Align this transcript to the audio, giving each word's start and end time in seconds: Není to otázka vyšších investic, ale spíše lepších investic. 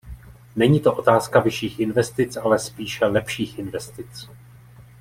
Není 0.55 0.79
to 0.79 0.93
otázka 0.95 1.39
vyšších 1.39 1.79
investic, 1.79 2.37
ale 2.37 2.59
spíše 2.59 3.05
lepších 3.05 3.59
investic. 3.59 4.29